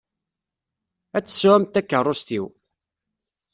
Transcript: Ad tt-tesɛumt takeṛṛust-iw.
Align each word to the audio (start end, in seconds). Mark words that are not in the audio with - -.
Ad 1.17 1.23
tt-tesɛumt 1.23 1.73
takeṛṛust-iw. 1.73 2.45